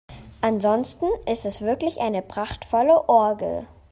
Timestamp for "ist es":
1.31-1.61